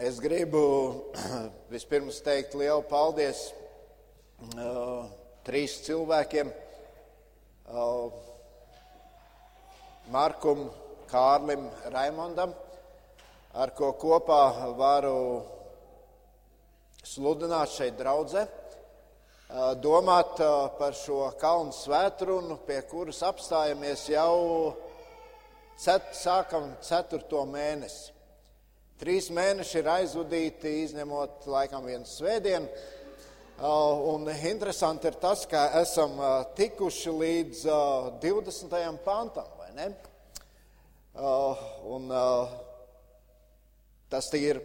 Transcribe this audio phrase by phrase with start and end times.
[0.00, 0.60] Es gribu
[1.72, 3.40] vispirms teikt lielu paldies
[4.56, 5.02] uh,
[5.44, 6.48] trīs cilvēkiem.
[7.68, 8.06] Uh,
[10.08, 10.62] Markum,
[11.10, 12.54] Kārlim, Raimondam,
[13.52, 14.38] ar ko kopā
[14.78, 15.18] varu
[17.04, 24.32] sludināt šeit draudzē, uh, domāt uh, par šo kalnu svētrunu, pie kuras apstājamies jau
[25.76, 28.16] cet, sākam ceturto mēnesi.
[29.00, 32.68] Trīs mēneši ir aizvadīti, izņemot laikam vienu svētdienu.
[33.64, 36.18] Un interesanti ir tas, ka esam
[36.58, 37.62] tikuši līdz
[38.20, 38.76] 20.
[39.00, 39.86] pantam, vai ne?
[41.88, 42.12] Un
[44.12, 44.60] tas ir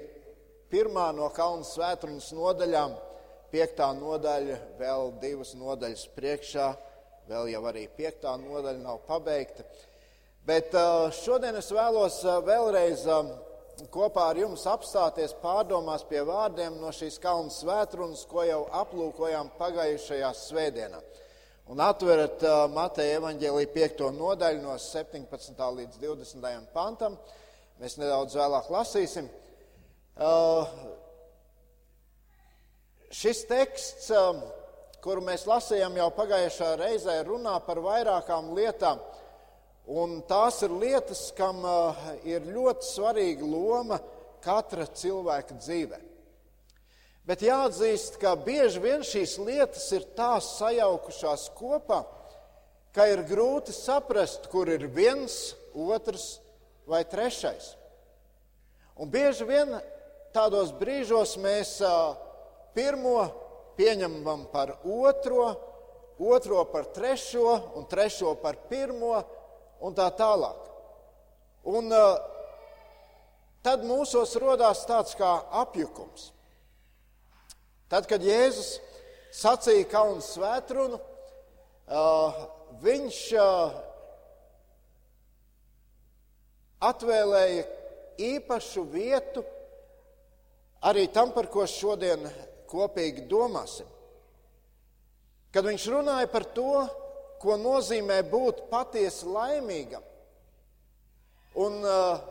[0.68, 3.00] pirmā no Kalnu svētrunas nodaļām,
[3.56, 6.68] piektā nodaļa, vēl divas nodaļas priekšā,
[7.32, 9.64] vēl jau arī piektā nodaļa nav pabeigta.
[10.44, 10.76] Bet
[11.24, 13.08] šodien es vēlos vēlreiz
[13.92, 20.32] kopā ar jums apstāties pārdomās pie vārdiem no šīs kalnu svētrunas, ko jau aplūkojām pagājušajā
[20.40, 21.02] svētdienā.
[21.74, 24.04] Un atverat uh, Mateja evaņģēlī 5.
[24.14, 25.64] nodaļu no 17.
[25.80, 26.68] līdz 20.
[26.76, 27.18] pantam.
[27.82, 29.32] Mēs nedaudz vēlāk lasīsim.
[30.16, 30.70] Uh,
[33.10, 34.44] šis teksts, uh,
[35.04, 39.02] kuru mēs lasījām jau pagājušā reizē, runā par vairākām lietām.
[39.86, 44.00] Un tās ir lietas, kam uh, ir ļoti svarīga loma
[44.42, 46.00] katra cilvēka dzīvē.
[47.26, 52.04] Bet jāatzīst, ka bieži vien šīs lietas ir tā sajaukušās kopā,
[52.94, 56.40] ka ir grūti saprast, kur ir viens, otrs
[56.90, 57.76] vai trešais.
[58.98, 59.74] Un bieži vien
[60.34, 62.18] tādos brīžos mēs uh,
[62.74, 63.26] pirmo
[63.78, 65.50] pieņemam par otro,
[66.18, 69.20] otro par trešo un trešo par pirmo
[69.86, 70.62] un tā tālāk.
[71.70, 72.18] Un uh,
[73.66, 76.32] tad mūsos rodās tāds kā apjukums.
[77.90, 78.76] Tad, kad Jēzus
[79.36, 82.40] sacīja kaunu svētrunu, uh,
[82.82, 83.76] viņš uh,
[86.90, 87.66] atvēlēja
[88.26, 89.44] īpašu vietu
[90.86, 92.26] arī tam, par ko šodien
[92.70, 93.88] kopīgi domāsim.
[95.54, 96.84] Kad viņš runāja par to,
[97.42, 100.04] ko nozīmē būt patiesi laimīgam.
[101.56, 102.24] Un uh,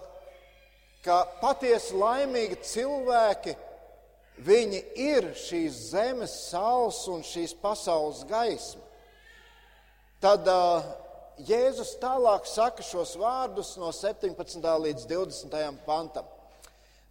[1.05, 3.55] ka patiesi laimīgi cilvēki,
[4.45, 8.83] viņi ir šīs zemes, saules un šīs pasaules gaisma.
[10.25, 10.87] Tad uh,
[11.45, 14.63] Jēzus tālāk saka šos vārdus no 17.
[14.87, 15.57] līdz 20.
[15.87, 16.27] pantam.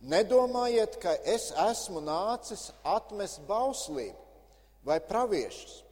[0.03, 4.17] Nedomājiet, ka es esmu nācis atmest bauslību
[4.87, 5.82] vai praviešus.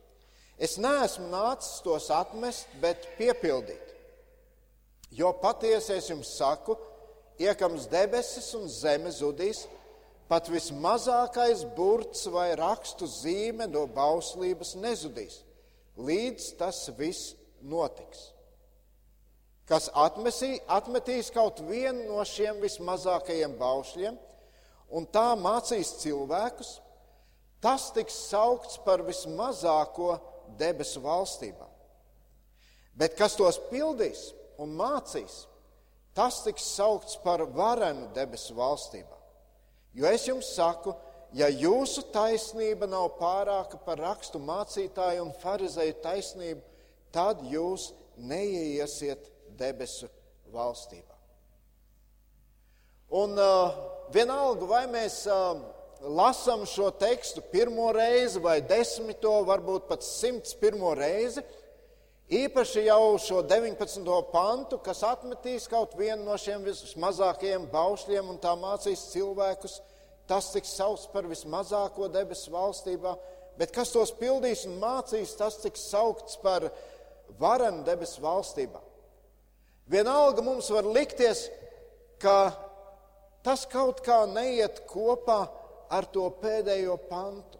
[0.58, 3.92] Es neesmu nācis tos atmest, bet piepildīt.
[5.12, 6.78] Jo patiesi es jums saku,
[7.42, 9.66] iekams debesis un zeme zudīs,
[10.32, 15.42] pat vismazākais burts vai rakstu zīme no bauslības nezudīs,
[16.00, 18.30] līdz tas viss notiks.
[19.68, 24.18] Kas atmesī, atmetīs kaut vienu no šiem vismazākajiem baušļiem
[24.96, 26.74] un tā mācīs cilvēkus,
[27.64, 30.16] tas tiks saukts par vismazāko
[30.60, 31.68] debesu valstībā.
[32.98, 34.32] Bet kas tos pildīs
[34.62, 35.46] un mācīs,
[36.16, 39.18] tas tiks saukts par varenu debesu valstībā.
[39.96, 40.94] Jo es jums saku,
[41.36, 46.62] ja jūsu taisnība nav pārāka par rakstu mācītāju un farizēju taisnību,
[47.12, 49.28] tad jūs neieiesiet
[49.60, 50.08] debesu
[50.52, 51.16] valstībā.
[53.12, 53.76] Un uh,
[54.14, 55.60] vienalga, vai mēs uh,
[56.02, 61.44] lasām šo tekstu pirmo reizi, vai desmito, varbūt pat simts pirmo reizi,
[62.32, 64.06] īpaši jau šo 19.
[64.32, 69.82] pantu, kas atmetīs kaut vienu no šiem vismazākajiem baušļiem un tā mācīs cilvēkus,
[70.30, 73.16] tas tiks saucts par vismazāko debesu valstībā,
[73.60, 76.70] bet kas tos pildīs un mācīs, tas tiks saukts par
[77.40, 78.80] varenu debesu valstībā.
[79.92, 81.50] Vienalga mums var likties,
[82.22, 82.54] ka
[83.44, 85.61] tas kaut kā neiet kopā
[85.92, 87.60] ar to pēdējo pantu,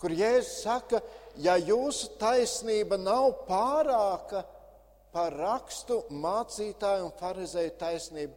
[0.00, 1.00] kur Jēzus saka,
[1.40, 4.44] ja jūsu taisnība nav pārāka
[5.14, 8.34] par rakstu mācītāju un farizēju taisnību,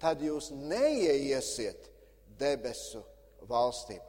[0.00, 1.90] tad jūs neieiesiet
[2.40, 3.02] debesu
[3.50, 4.06] valstībā.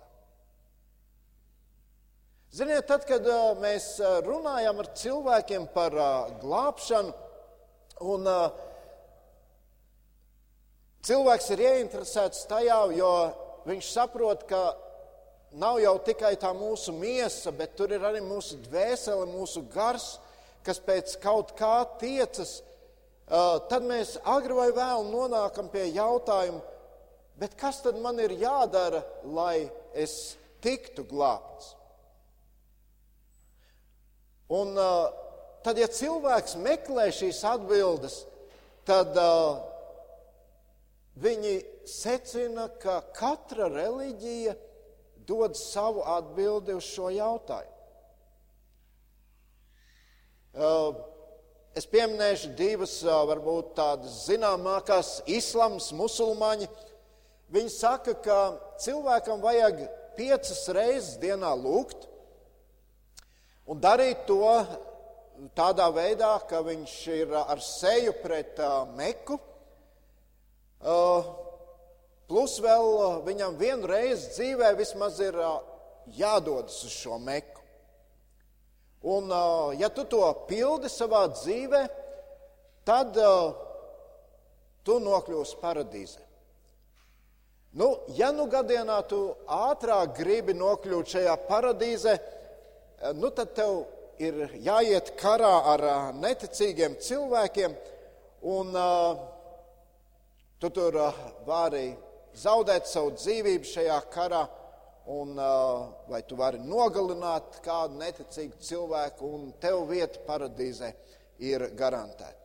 [2.51, 3.25] Ziniet, tad, kad
[3.63, 3.93] mēs
[4.25, 5.95] runājam ar cilvēkiem par
[6.41, 7.13] glābšanu,
[8.11, 8.27] un
[11.07, 13.13] cilvēks ir ieinteresēts tajā, jo
[13.67, 14.61] viņš saprot, ka
[15.51, 20.15] nav jau tikai tā mūsu miesa, bet tur ir arī mūsu dvēsele, mūsu gars,
[20.65, 22.59] kas pēc kaut kā tiecas.
[23.31, 26.61] Tad mēs agri vai vēlu nonākam pie jautājuma,
[27.39, 31.75] bet kas tad man ir jādara, lai es tiktu glābts?
[34.51, 34.75] Un
[35.63, 38.17] tad, ja cilvēks meklē šīs atbildes,
[38.87, 39.70] tad uh,
[41.19, 41.55] viņi
[41.87, 44.55] secina, ka katra reliģija
[45.27, 47.77] dod savu atbildi uz šo jautājumu.
[50.51, 50.91] Uh,
[51.79, 56.67] es pieminēšu divas, uh, varbūt tādas zināmākās, islāms, musulmaņi.
[57.51, 58.39] Viņi saka, ka
[58.83, 59.85] cilvēkam vajag
[60.17, 62.07] piecas reizes dienā lūgt,
[63.63, 64.43] un darīt to
[65.55, 69.39] tādā veidā, ka viņš ir ar seju pret uh, meku.
[70.81, 71.27] Uh,
[72.29, 75.59] plus vēl uh, viņam vienu reizi dzīvē vismaz ir uh,
[76.17, 77.59] jādodas uz šo meku.
[79.01, 79.31] Un,
[79.81, 81.79] ja tu to pildi savā dzīvē,
[82.85, 83.15] tad
[84.85, 86.21] tu nokļūsi paradīzē.
[87.81, 92.13] Nu, ja nu gadienā tu ātrāk gribi nokļūt šajā paradīzē,
[93.01, 93.79] Eh, nu tad tev
[94.21, 97.73] ir jāiet karā ar eh, neticīgiem cilvēkiem,
[98.51, 99.21] un uh,
[100.61, 101.87] tu tur uh, vari
[102.37, 104.43] zaudēt savu dzīvību šajā karā,
[105.09, 110.91] un, uh, vai tu vari nogalināt kādu neticīgu cilvēku, un tev vieta paradīzē
[111.41, 112.37] ir garantēta.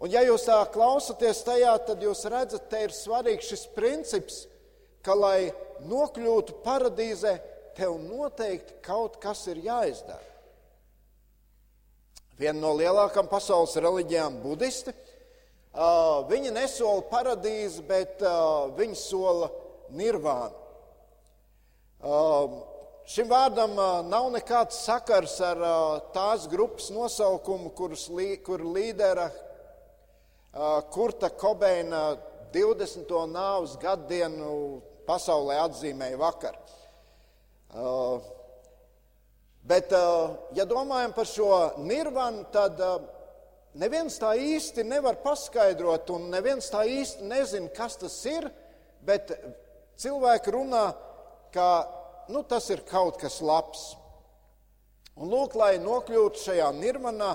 [0.00, 4.42] Un, ja jūs tā klausaties tajā, tad jūs redzat, te ir svarīgs šis princips,
[5.04, 5.52] ka, lai
[5.84, 7.36] nokļūtu paradīzē,
[7.76, 10.32] tev noteikti kaut kas ir jāizdara.
[12.40, 14.92] Viena no lielākām pasaules reliģijām, budisti,
[15.76, 18.22] viņi nesola paradīzi, bet
[18.78, 19.50] viņi sola
[19.92, 20.64] nirvānu.
[23.06, 23.76] Šim vārdam
[24.08, 25.60] nav nekāds sakars ar
[26.14, 28.08] tās grupas nosaukumu, kuras
[28.44, 29.28] kur līdera
[30.90, 32.16] Kurta Kobeina
[32.56, 33.12] 20.
[33.28, 36.56] nāves gaddienu pasaulē atzīmēja vakar.
[37.76, 38.22] Uh,
[39.66, 41.50] bet, uh, ja domājam par šo
[41.84, 43.02] nirvanu, tad uh,
[43.80, 48.48] neviens tā īsti nevar paskaidrot, un neviens tā īsti nezina, kas tas ir.
[49.06, 49.30] Bet
[50.00, 50.86] cilvēki runā,
[51.54, 51.68] ka
[52.32, 53.92] nu, tas ir kaut kas labs.
[55.16, 57.32] Un lūk, lai nokļūtu šajā nirvanā,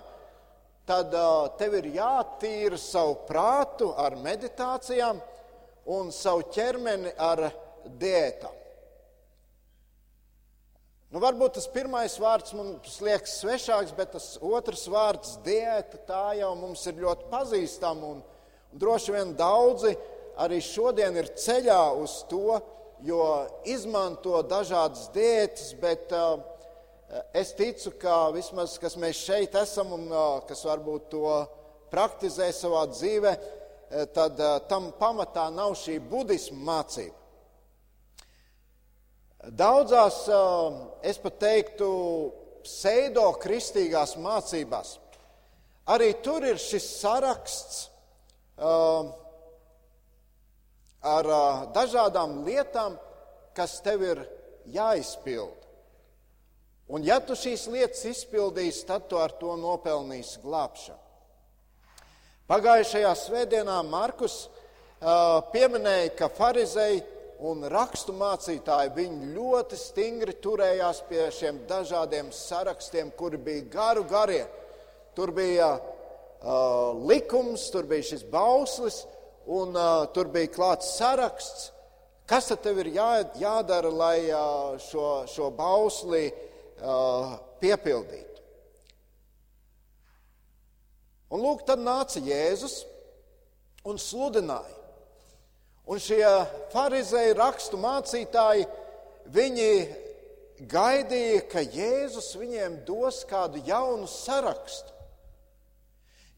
[0.85, 5.21] tad uh, tev ir jātīra savu prātu ar meditācijām
[5.95, 7.47] un savu ķermeni ar
[8.01, 8.60] diētām.
[11.11, 16.53] Nu, varbūt tas pirmais vārds mums liekas svešāks, bet tas otrs vārds, diēta, tā jau
[16.55, 18.13] mums ir ļoti pazīstama.
[18.13, 18.21] Un,
[18.71, 19.91] un droši vien daudzi
[20.39, 22.61] arī šodien ir ceļā uz to,
[23.03, 23.27] jo
[23.67, 26.39] izmanto dažādas diētas, bet uh,
[27.35, 31.25] es ticu, ka vismaz, kas mēs šeit esam un uh, kas varbūt to
[31.91, 37.20] praktizē savā dzīvē, uh, tad uh, tam pamatā nav šī budisma mācība.
[39.41, 40.27] Daudzās,
[41.01, 41.87] es pat teiktu,
[42.61, 44.99] pseido-kristīgās mācībās
[45.89, 47.87] arī tur ir šis saraksts
[51.01, 51.31] ar
[51.73, 52.97] dažādām lietām,
[53.57, 54.21] kas tev ir
[54.69, 55.57] jāizpild.
[56.91, 60.99] Un, ja tu šīs lietas izpildīsi, tad tu ar to nopelnīsi glābšanu.
[62.51, 66.99] Pagājušajā svētdienā Markus uh, pieminēja, ka farizēji
[67.41, 74.43] un rakstu mācītāji viņi ļoti stingri turējās pie šiem dažādiem sarakstiem, kuri bija garu garie.
[75.17, 79.01] Tur bija uh, likums, tur bija šis bauslis,
[79.49, 81.71] un uh, tur bija klāts saraksts.
[82.29, 83.09] Kas tad ir jā,
[83.41, 88.29] jādara, lai uh, šo, šo bausli uh, piepildītu?
[91.31, 92.81] Un lūk, tad nāca Jēzus
[93.87, 94.80] un sludināja.
[95.89, 96.23] Un šie
[96.71, 98.67] farizēji rakstu mācītāji,
[99.33, 99.71] viņi
[100.69, 104.93] gaidīja, ka Jēzus viņiem dos kādu jaunu sarakstu.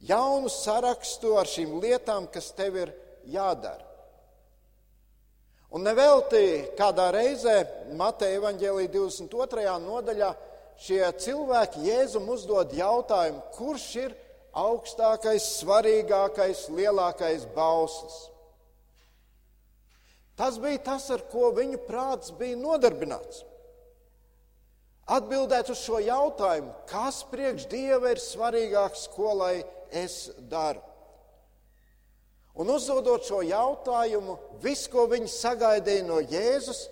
[0.03, 2.93] Jaunu sarakstu ar šīm lietām, kas tev ir
[3.31, 3.83] jādara.
[5.73, 7.63] Un nevelti kādā reizē
[7.97, 9.63] Mateja evaņģēlī 22.
[9.81, 10.27] nodaļā
[10.77, 14.13] šie cilvēki Jēzum uzdod jautājumu, kurš ir
[14.53, 18.19] augstākais, svarīgākais, lielākais bauslis.
[20.39, 23.43] Tas bija tas, ar ko viņu prāts bija nodarbināts.
[25.13, 29.55] Atbildēt uz šo jautājumu, kas priekš Dieva ir svarīgāks, ko lai
[29.91, 30.81] es daru.
[32.53, 36.85] Un uzdodot šo jautājumu, viss, ko viņi sagaidīja no Jēzus,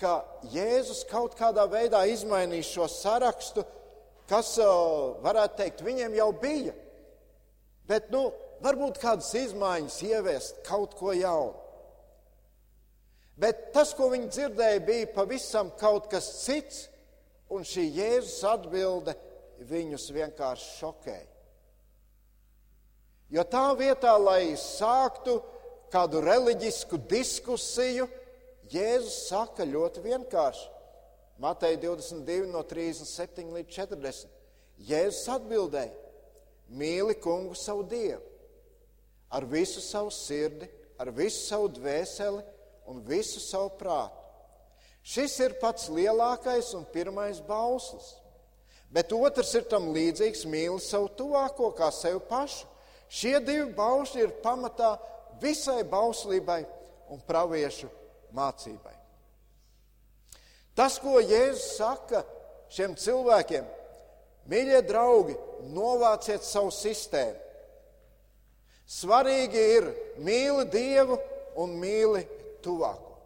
[0.00, 0.20] ka
[0.52, 3.64] Jēzus kaut kādā veidā izmainīs šo sarakstu,
[4.30, 4.54] kas,
[5.24, 6.76] varētu teikt, viņiem jau bija.
[7.88, 8.28] Bet, nu,
[8.62, 11.69] varbūt kādas izmaiņas ieviest, kaut ko jaunu.
[13.40, 16.88] Bet tas, ko viņi dzirdēja, bija pavisam kaut kas cits,
[17.50, 19.14] un šī Jēzus atbilde
[19.70, 21.28] viņus vienkārši šokēja.
[23.30, 25.38] Jo tā vietā, lai sāktu
[25.92, 28.08] kādu reliģisku diskusiju,
[28.70, 30.68] Jēzus saka ļoti vienkārši.
[31.40, 34.28] Matei 22, no 37 līdz 40.
[34.84, 35.94] Jēzus atbildēja:
[36.76, 38.20] Mīli kungu savu dievu,
[39.32, 40.68] ar visu savu sirdi,
[41.00, 42.44] ar visu savu dvēseli
[42.90, 44.16] un visu savu prātu.
[45.06, 48.16] Šis ir pats lielākais un pirmais bauslis.
[48.90, 52.66] Bet otrs ir tam līdzīgs mīli savu tuvāko kā sevi pašu.
[53.10, 54.96] Šie divi baušļi ir pamatā
[55.42, 56.60] visai bauslībai
[57.10, 57.88] un praviešu
[58.34, 58.94] mācībai.
[60.78, 62.22] Tas, ko Jēzus saka
[62.70, 63.66] šiem cilvēkiem,
[64.50, 65.34] mīļie draugi,
[65.74, 67.38] novāciet savu sistēmu.
[68.90, 69.88] Svarīgi ir
[70.22, 71.18] mīli Dievu
[71.62, 72.24] un mīli
[72.64, 73.16] tuvāko.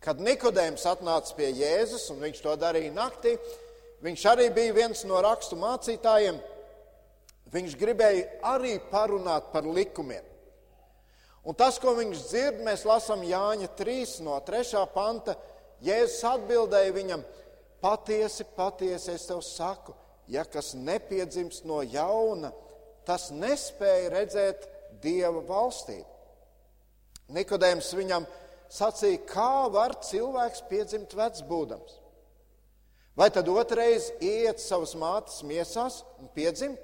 [0.00, 3.34] Kad Nikodējums atnāca pie Jēzus, un viņš to darīja naktī,
[4.00, 6.38] viņš arī bija viens no rakstu mācītājiem.
[7.52, 10.24] Viņš gribēja arī parunāt par likumiem.
[11.44, 14.84] Un tas, ko viņš dzird, mēs lasām Jāņa 3 no 3.
[14.94, 15.36] panta.
[15.84, 17.24] Jēzus atbildēja viņam:
[17.80, 19.94] Patiesi, patiesi es tev saku,
[20.28, 22.52] ja kas nepiedzimst no jauna,
[23.08, 24.68] tas nespēja redzēt
[25.00, 26.09] Dieva valstību.
[27.34, 28.26] Nikodējums viņam
[28.70, 31.98] sacīja, kā var cilvēks piedzimt vecs būdams?
[33.18, 36.78] Vai tad otrreiz iet savas mātes miesās un piedzimt?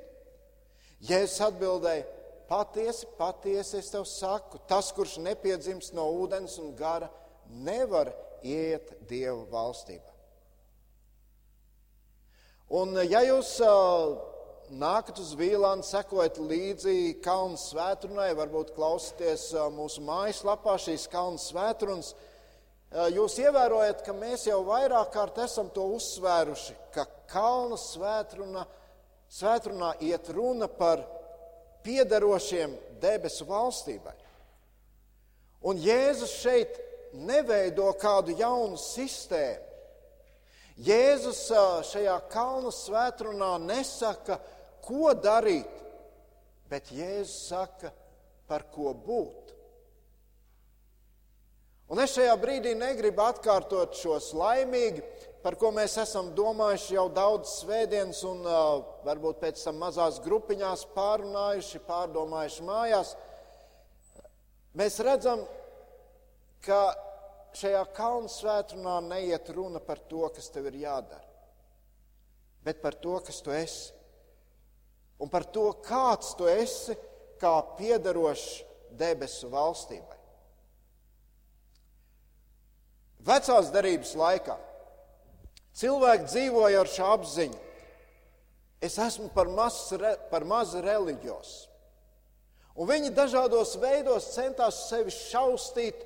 [1.06, 2.06] Jēzus atbildēja,
[2.46, 7.08] Patiesi, patiesi es tev saku, tas, kurš nepiedzimst no ūdens un gara,
[7.50, 8.12] nevar
[8.46, 10.12] iet Dieva valstībā.
[12.78, 14.14] Un, ja jūs uh,
[14.74, 22.14] nākat uz Vīlānu, sekojat līdzi kalnu svētrunai, varbūt klausieties mūsu mājaslapā šīs kalnu svētrunas,
[23.14, 28.66] jūs ievērojat, ka mēs jau vairāk kārt esam to uzsvēruši, ka kalnu svētruna,
[29.32, 31.04] svētrunā iet runa par
[31.86, 34.14] piederošiem debesu valstībai.
[35.66, 36.76] Un Jēzus šeit
[37.16, 39.62] neveido kādu jaunu sistēmu.
[40.76, 41.46] Jēzus
[41.88, 44.36] šajā kalnu svētrunā nesaka,
[44.86, 45.82] ko darīt,
[46.70, 47.92] bet Jēzus saka,
[48.46, 49.54] par ko būt.
[51.90, 55.04] Un es šajā brīdī negribu atkārtot šos laimīgi
[55.46, 60.80] par ko mēs esam domājuši jau daudz svētdienas un uh, varbūt pēc tam mazās grupiņās
[60.96, 63.12] pārunājuši, pārdomājuši mājās,
[64.74, 65.44] mēs redzam,
[66.66, 66.80] ka
[67.54, 71.22] šajā kalnu svētrunā neiet runa par to, kas tev ir jādara,
[72.66, 73.94] bet par to, kas tu esi.
[75.22, 76.96] Un par to, kāds tu esi,
[77.40, 78.62] kā piedarošs
[78.96, 80.20] debesu valstībai.
[83.26, 84.56] Vecās darības laikā
[85.76, 87.58] Cilvēki dzīvoja ar šo apziņu.
[88.86, 89.76] Es esmu par maz,
[90.30, 91.50] par maz reliģijos.
[92.76, 96.00] Un viņi dažādos veidos centās sevi šaustīt,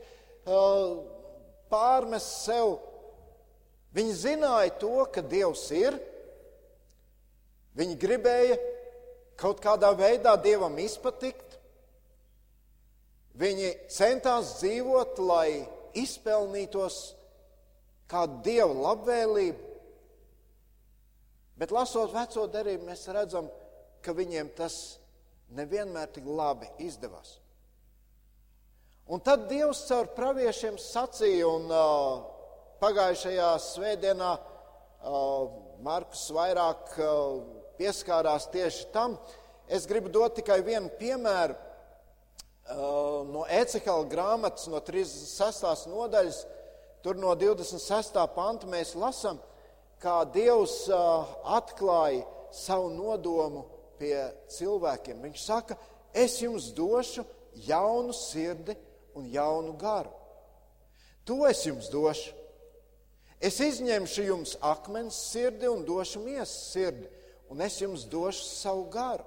[1.70, 2.78] pārmest sev.
[3.94, 5.98] Viņi zināja to, ka Dievs ir.
[7.78, 8.58] Viņi gribēja
[9.40, 11.56] kaut kādā veidā Dievam izpatikt.
[13.40, 15.64] Viņi centās dzīvot, lai
[15.96, 17.00] izpelnītos
[18.10, 19.68] kādu dievu labvēlību.
[21.60, 23.48] Bet lasot veco derību, mēs redzam,
[24.04, 24.76] ka viņiem tas
[25.56, 27.36] nevienmēr tik labi izdevās.
[29.10, 32.20] Un tad Dievs caur praviešiem sacīja, un uh,
[32.80, 39.16] pagājušajā svētdienā uh, Markus vairāk uh, pieskārās tieši tam.
[39.70, 45.88] Es gribu dot tikai vienu piemēru uh, no Ecehela grāmatas, no 36.
[45.90, 46.44] nodaļas.
[47.00, 48.18] Tur no 26.
[48.34, 49.38] panta mēs lasām,
[50.02, 50.82] kā Dievs
[51.48, 53.64] atklāja savu nodomu
[54.00, 54.16] pie
[54.52, 55.22] cilvēkiem.
[55.24, 55.76] Viņš saka,
[56.12, 57.24] es jums došu
[57.66, 58.76] jaunu sirdi
[59.16, 60.12] un jaunu garu.
[61.24, 62.34] To es jums došu.
[63.40, 67.06] Es izņemšu jums akmens sirdi un došu miesas sirdi,
[67.50, 69.24] un es jums došu savu garu.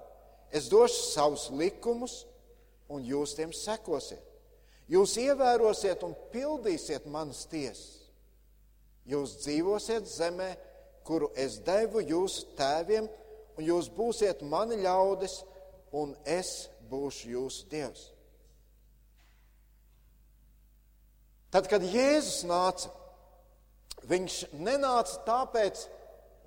[0.53, 2.23] Es došu savus likumus,
[2.89, 4.21] un jūs tiem sekosiet.
[4.91, 8.03] Jūs ievērosiet un pildīsiet manas tiesas.
[9.09, 10.53] Jūs dzīvosiet zemē,
[11.03, 13.09] kuru es devu jūsu tēviem,
[13.57, 15.41] un jūs būsiet mani ļaudis,
[15.91, 18.05] un es būšu jūsu dievs.
[21.53, 22.89] Tad, kad Jēzus nāca,
[24.09, 25.83] viņš nenāca tāpēc,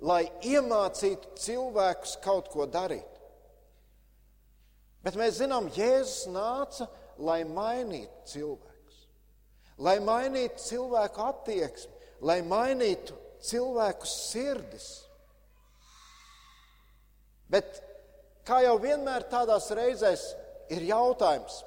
[0.01, 3.13] lai iemācītu cilvēkus kaut ko darīt.
[5.03, 8.73] Bet mēs zinām, Jēzus nāca, lai mainītu cilvēkus.
[9.77, 11.93] lai mainītu cilvēku attieksmi,
[12.25, 13.13] lai mainītu
[13.45, 14.87] cilvēku sirdis.
[17.47, 17.77] Bet,
[18.47, 20.23] kā jau vienmēr tādās reizēs,
[20.73, 21.61] ir jautājums,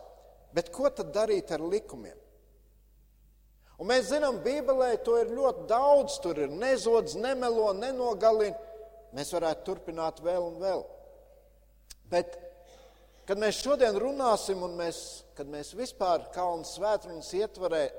[0.74, 2.19] ko tad darīt ar likumiem?
[3.80, 6.18] Un mēs zinām, Bībelē to ir ļoti daudz.
[6.20, 8.58] Tur ir nezodz, nemelo, nenogalina.
[9.16, 10.84] Mēs varētu turpināt vēl un vēl.
[12.12, 12.36] Bet,
[13.26, 17.32] kad mēs šodien runāsim, un mēs, kad mēs vispār Kalnu svētdienas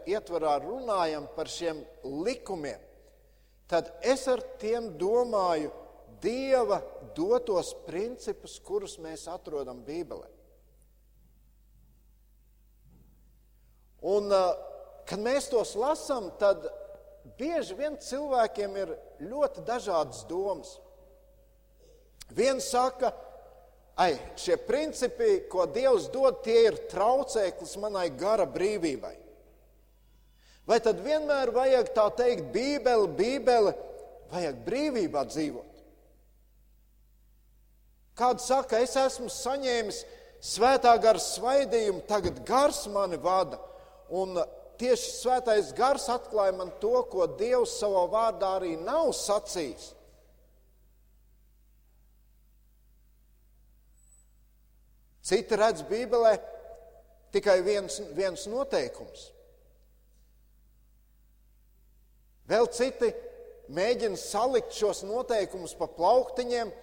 [0.07, 2.79] ietvarā runājam par šiem likumiem,
[3.71, 5.73] tad es ar tiem domāju
[6.21, 6.77] Dieva
[7.17, 10.27] dotos principus, kurus mēs atrodam Bībelē.
[14.11, 14.29] Un,
[15.11, 16.69] kad mēs tos lasām, tad
[17.35, 18.93] bieži vien cilvēkiem ir
[19.27, 20.77] ļoti dažādas domas.
[22.31, 23.09] Viens saka,
[23.99, 29.17] ai, šie principi, ko Dievs dod, tie ir traucēklis manai gara brīvībai.
[30.63, 33.75] Vai tad vienmēr vajag tā teikt, Bībele, Bībele,
[34.31, 35.83] vajag brīvībā dzīvot?
[38.15, 40.05] Kāds saka, es esmu saņēmis
[40.53, 43.59] svētā gara svaidījumu, tagad gars mani vada.
[44.07, 44.39] Un
[44.79, 49.91] tieši svētais gars atklāja man to, ko Dievs savā vārdā arī nav sacījis.
[55.31, 56.33] Citi redz Bībelē
[57.31, 59.29] tikai viens, viens noteikums.
[62.49, 63.11] Vēl citi
[63.71, 66.73] mēģina salikt šos noteikumus pa plauktiņiem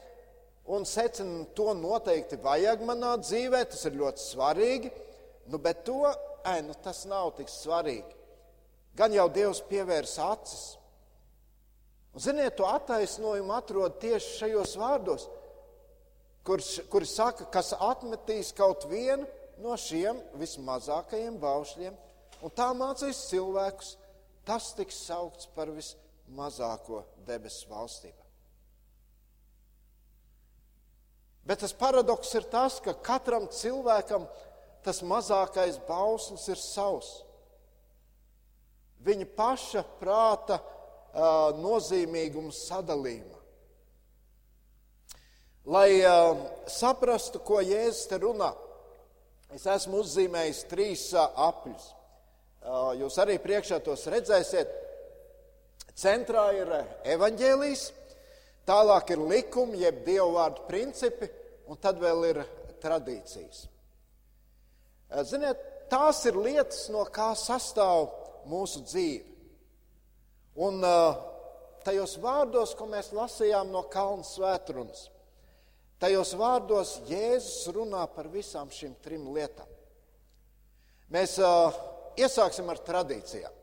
[0.73, 4.91] un secina, to noteikti vajag manā dzīvē, tas ir ļoti svarīgi,
[5.53, 6.09] nu, bet to,
[6.49, 8.17] ai, nu, tas nav tik svarīgi.
[8.99, 10.65] Gan jau Dievs pievērs acis.
[12.15, 15.29] Un, ziniet, to attaisnojumu atrod tieši šajos vārdos
[16.49, 19.27] kurš, kuri saka, kas atmetīs kaut vienu
[19.61, 21.97] no šiem vismazākajiem baušļiem,
[22.41, 23.97] un tā mācīs cilvēkus,
[24.49, 28.25] tas tiks saukts par vismazāko debesu valstību.
[31.49, 34.25] Bet tas paradoks ir tas, ka katram cilvēkam
[34.85, 37.11] tas mazākais bauslis ir savs.
[39.07, 43.37] Viņa paša prāta uh, nozīmīguma sadalījuma.
[45.69, 48.51] Lai uh, saprastu, ko Jēzus te runā,
[49.55, 51.95] es esmu uzzīmējis trīs uh, apļus.
[52.99, 54.73] Jūs arī priekšā tos redzēsiet.
[55.97, 56.73] Centrā ir
[57.15, 57.85] evaņģēlijs,
[58.69, 61.31] tālāk ir likumi, jeb dievu vārdu principi,
[61.71, 62.43] un tad vēl ir
[62.83, 63.65] tradīcijas.
[65.09, 65.61] Uh, ziniet,
[65.93, 68.11] tās ir lietas, no kā sastāv
[68.49, 69.25] mūsu dzīve.
[70.59, 71.21] Un uh,
[71.87, 75.07] tajos vārdos, ko mēs lasījām no Kalnu svētrunas,
[75.99, 79.67] Tajos vārdos Jēzus runā par visām šīm trim lietām.
[81.11, 81.75] Mēs uh,
[82.21, 83.55] iesāksim ar tradīcijām.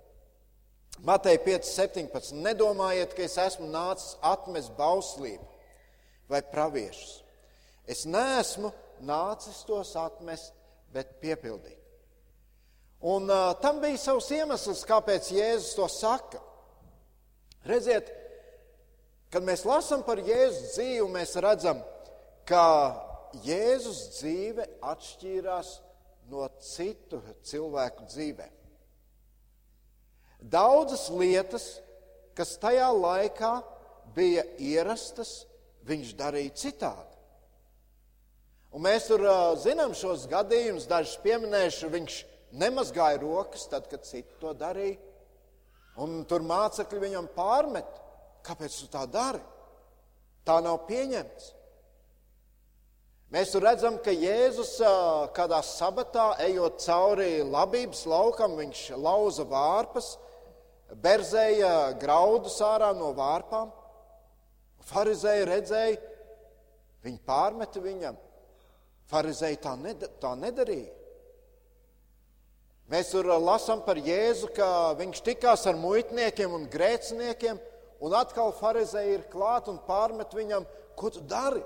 [1.07, 2.35] Mateja 5,17.
[2.43, 5.47] Nedomājiet, ka es esmu nācis atmest bauslību
[6.31, 7.21] vai praviešus.
[7.87, 8.73] Es neesmu
[9.05, 10.51] nācis tos atmest,
[10.95, 11.81] bet piepildīt.
[13.05, 16.39] Un uh, tam bija savs iemesls, kāpēc Jēzus to saka.
[17.67, 18.07] Redziet,
[19.33, 21.81] kad mēs lasām par Jēzus dzīvi, mēs redzam,
[22.47, 22.63] ka
[23.45, 25.71] Jēzus dzīve atšķīrās
[26.31, 28.53] no citu cilvēku dzīvēm.
[30.45, 31.65] Daudzas lietas,
[32.37, 33.51] kas tajā laikā
[34.15, 35.43] bija ierastas,
[35.85, 37.14] viņš darīja citādi.
[38.75, 41.87] Un mēs tur uh, zinām šos gadījumus, dažus pieminēšu.
[41.93, 42.15] Viņš
[42.59, 44.97] nemazgāja rokas, tad, kad citi to darīja.
[46.03, 47.87] Un tur mācekļi viņam pārmet,
[48.43, 49.39] kāpēc tu tā dari?
[50.45, 51.53] Tā nav pieņemts.
[53.31, 54.75] Mēs redzam, ka Jēzus
[55.35, 60.11] kādā sabatā, ejot cauri labības laukam, viņš lauza vārpas,
[61.01, 63.71] berzēja graudus ārā no vārpām.
[64.91, 65.97] Pharizēji redzēja,
[67.07, 68.24] viņi pārmeta viņam.
[69.11, 70.93] Pharizēji tā, ned tā nedarīja.
[72.89, 77.57] Mēs tur lasām par Jēzu, ka viņš tikās ar muitniekiem un grēciniekiem,
[78.05, 81.63] un atkal Pharizēji ir klāt un pārmet viņam, ko tu dari?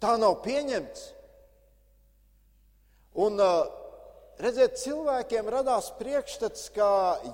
[0.00, 1.06] Tā nav pieņemts.
[3.24, 3.40] Un,
[4.40, 6.90] redziet, cilvēkiem radās priekšstats, ka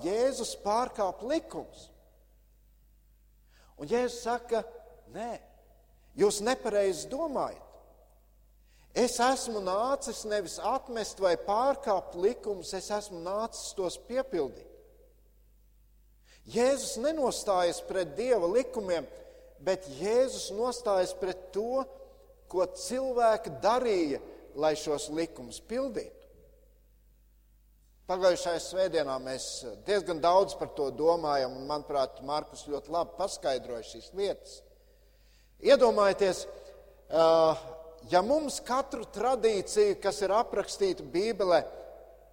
[0.07, 1.91] Jēzus pārkāp likums.
[3.77, 4.63] Un Jēzus saka,
[5.15, 5.35] nē,
[6.19, 7.63] jūs nepareizi domājat.
[8.97, 14.73] Es esmu nācis nevis atmest vai pārkāpt likumus, es esmu nācis tos piepildīt.
[16.47, 19.05] Jēzus nenostājas pret Dieva likumiem,
[19.67, 21.83] bet Jēzus nostājas pret to,
[22.49, 24.23] ko cilvēki darīja,
[24.57, 26.15] lai šos likumus pildītu.
[28.07, 29.45] Pagājušajā svētdienā mēs
[29.85, 34.61] diezgan daudz par to domājam, un, manuprāt, Markus ļoti labi paskaidroja šīs lietas.
[35.67, 36.45] Iedomājieties,
[38.11, 41.63] ja mums katru tradīciju, kas ir aprakstīta Bībelē,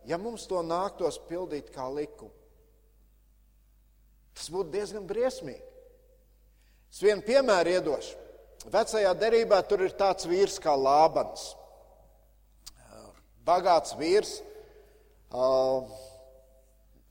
[0.09, 2.33] ja mums to nāktos pildīt kā likumu,
[4.33, 5.63] tas būtu diezgan briesmīgi.
[6.93, 8.19] Es vienu piemēru iedošu.
[8.71, 11.49] Vecajā derībā tur ir tāds vīrs kā Lābans.
[13.43, 14.37] Bagāts vīrs,
[15.35, 15.89] uh,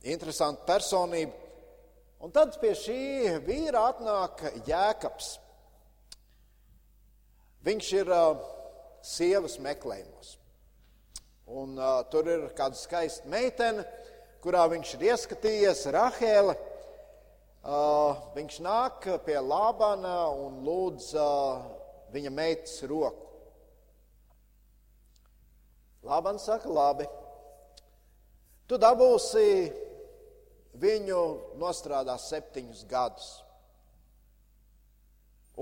[0.08, 1.34] interesanta personība.
[2.22, 3.02] Un tad pie šī
[3.44, 5.34] vīra atnāk Jēkabs.
[7.62, 8.40] Viņš ir uh,
[9.06, 10.36] sievas meklējumos.
[11.52, 13.84] Un, uh, tur ir kāda skaista meitene,
[14.42, 16.56] kurā viņš ir ieskatījies, Rahēla.
[17.62, 21.62] Uh, viņš nāk pie Lābana un lūdz uh,
[22.10, 23.28] viņa meitas roku.
[26.02, 27.06] Lābans saka, labi,
[28.66, 29.70] tu dabūsi
[30.82, 31.20] viņu
[31.62, 33.30] nostrādāt septiņus gadus.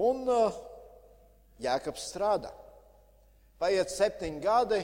[0.00, 0.56] Un uh,
[1.60, 2.50] Jēkabs strādā.
[3.60, 4.80] Paiet septiņi gadi,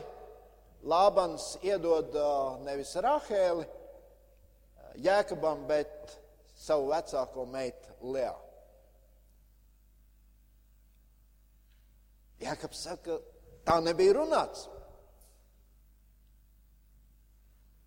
[0.87, 2.12] Lābans iedod
[2.62, 3.65] nevis Rahēli
[5.03, 6.12] Jēkabam, bet
[6.57, 8.37] savu vecāko meitu Leo.
[12.41, 13.19] Jēkabs saka,
[13.65, 14.67] tā nebija runāts.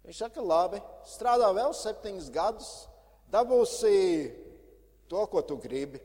[0.05, 2.69] Viņš saka, labi, strādā vēl septiņus gadus,
[3.29, 3.93] dabūsi
[5.09, 6.01] to, ko tu gribi.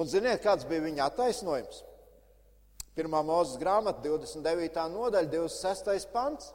[0.00, 1.82] Un ziniet, kāds bija viņa attaisnojums?
[2.96, 4.86] Pirmā mūzes grāmata, 29.
[4.94, 6.08] nodaļa, 26.
[6.14, 6.54] pants.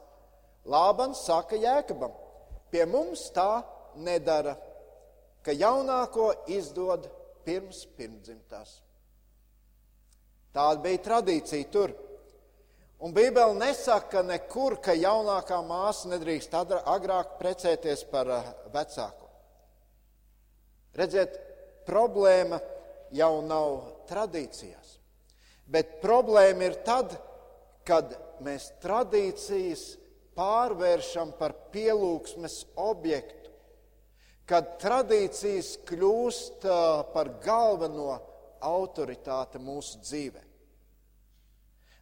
[0.66, 2.10] Lābans saka Jēkabam,
[2.74, 3.62] pie mums tā
[4.02, 4.56] nedara,
[5.46, 7.06] ka jaunāko izdod
[7.46, 8.80] pirms pirmdzimtās.
[10.56, 11.94] Tāda bija tradīcija tur.
[13.06, 19.28] Un Bībele nesaka nekur, ka jaunākā māsa nedrīkst agrāk precēties par eh, vecāko.
[20.96, 21.36] Redziet,
[21.86, 22.58] problēma
[23.14, 23.78] jau nav
[24.10, 24.96] tradīcijās,
[25.66, 27.16] bet problēma ir tad,
[27.86, 29.84] kad mēs tradīcijas
[30.36, 33.52] pārvēršam par pielūgsmes objektu,
[34.46, 36.66] kad tradīcijas kļūst
[37.14, 38.18] par galveno
[38.66, 40.42] autoritāti mūsu dzīvē.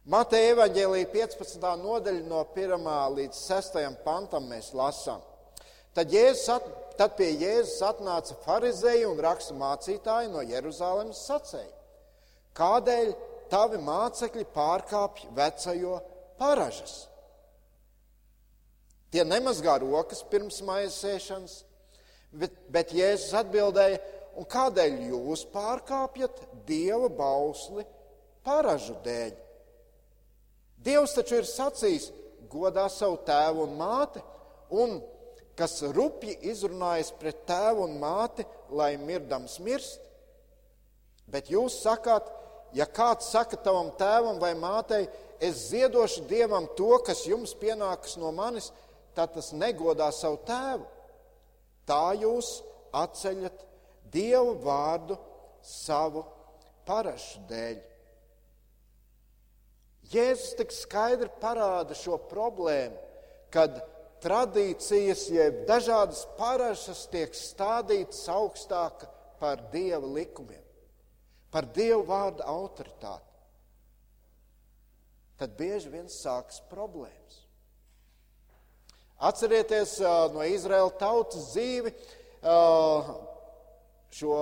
[0.05, 1.63] Mateja evaņģēlīja 15.
[1.81, 2.89] nodaļa no 1.
[3.15, 3.79] līdz 6.
[4.05, 5.23] pantam mēs lasām.
[5.97, 6.51] Tad, Jēzus
[6.99, 11.71] tad pie Jēzus atnāca farizēji un rakstu mācītāji no Jeruzalemes sacēja.
[12.55, 13.11] Kādēļ
[13.51, 15.99] tavi mācekļi pārkāpj vecajo
[16.39, 17.05] paražas?
[19.11, 21.55] Tie nemazgā rokas pirms maizes ēšanas,
[22.35, 24.01] bet, bet Jēzus atbildēja,
[24.35, 27.85] un kādēļ jūs pārkāpjat Dieva bausli
[28.43, 29.35] paražu dēļ?
[30.85, 32.11] Dievs taču ir sacījis,
[32.51, 34.21] godā savu tēvu un māti,
[34.75, 34.99] un
[35.57, 40.01] kas rupji izrunājas pret tēvu un māti, lai mirdams mirst.
[41.31, 42.27] Bet jūs sakāt,
[42.75, 45.07] ja kāds saka tavam tēvam vai mātei,
[45.39, 48.71] es ziedošu Dievam to, kas jums pienākas no manis,
[49.15, 50.85] tad tas negodā savu tēvu.
[51.87, 52.59] Tā jūs
[52.95, 53.65] atceļat
[54.11, 55.17] Dievu vārdu
[55.65, 56.23] savu
[56.87, 57.81] parašu dēļ.
[60.13, 62.97] Jēzus tik skaidri parāda šo problēmu,
[63.49, 63.79] kad
[64.23, 69.05] tradīcijas, jeb dažādas parašas tiek stādītas augstāk
[69.41, 70.63] par Dieva likumiem,
[71.51, 73.31] par Dieva vārdu autoritāti.
[75.35, 77.41] Tad bieži vien sākas problēmas.
[79.19, 79.97] Atcerieties
[80.31, 81.91] no Izraēla tautas dzīvi
[84.15, 84.37] šo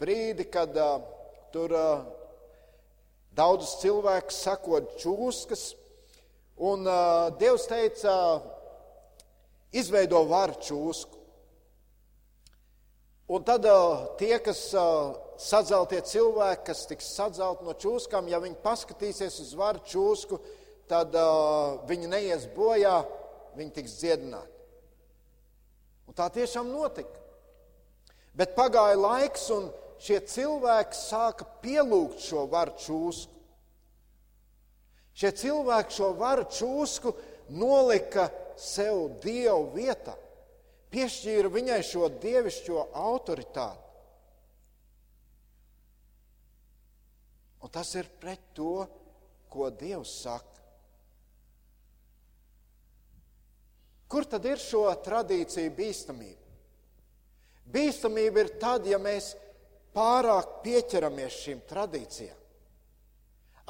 [0.00, 0.76] brīdi, kad
[1.52, 1.72] tur
[3.32, 5.70] daudzus cilvēkus sakot čūskas,
[6.60, 6.84] un
[7.40, 8.16] Dievs teica,
[9.72, 11.18] izveido varu čūsku.
[13.32, 13.64] Un tad
[14.20, 14.60] tie, kas
[15.40, 20.38] sadzeltie cilvēki, kas tiks sadzelti no čūskām, ja viņi paskatīsies uz varu čūsku,
[20.90, 21.14] tad
[21.88, 22.98] viņi neies bojā,
[23.56, 24.52] viņi tiks dziedināti.
[26.08, 27.20] Un tā tiešām notika.
[28.36, 29.70] Bet pagāja laiks, un
[30.02, 33.32] šie cilvēki sāka pielūgt šo varu čūsku.
[35.16, 37.12] Šie cilvēki šo varu čūsku
[37.52, 38.30] nolika
[38.62, 40.14] sev dievu vietā,
[40.92, 43.88] piešķīra viņai šo dievišķo autoritāti.
[47.62, 48.82] Un tas ir pret to,
[49.52, 50.48] ko Dievs saka.
[54.10, 56.40] Kur tad ir šo tradīciju bīstamība?
[57.72, 59.30] Bīstamība ir tad, ja mēs
[59.94, 62.38] pārāk pieķeramies šīm tradīcijām.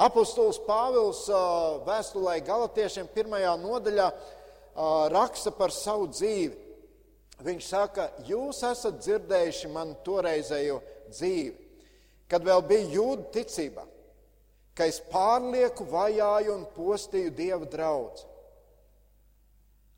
[0.02, 1.26] Apostols Pāvils
[1.86, 4.08] vēstulē Galatiešiem pirmajā nodaļā
[4.74, 6.58] raksta par savu dzīvi.
[7.42, 10.78] Viņš saka, jūs esat dzirdējuši manu toreizējo
[11.10, 11.54] dzīvi,
[12.30, 13.84] kad vēl bija jūda ticībā,
[14.78, 18.28] ka es pārlieku vajāju un postīju Dieva draugu.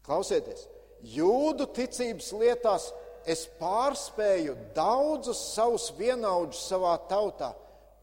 [0.05, 0.67] Klausieties,
[1.15, 2.91] jūdu ticības lietās
[3.29, 7.53] es pārspēju daudzus savus vienaudžus savā tautā,